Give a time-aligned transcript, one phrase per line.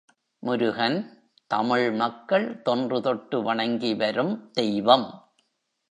[0.39, 1.29] முருகன்,
[1.47, 5.33] தமிழ் மக்கள் தொன்று தொட்டு வணங்கி வரும் தெய்வம்.